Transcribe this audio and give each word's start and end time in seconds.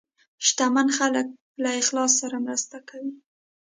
شتمن 0.45 0.87
خلک 0.97 1.27
له 1.63 1.69
اخلاص 1.81 2.11
سره 2.21 2.37
مرسته 2.45 2.77
کوي. 2.89 3.13